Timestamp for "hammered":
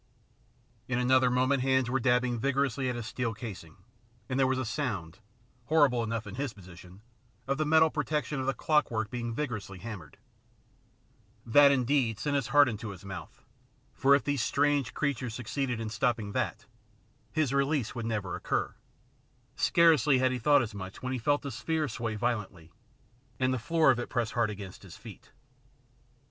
9.77-10.17